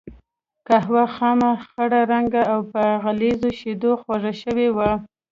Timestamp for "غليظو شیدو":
3.03-3.91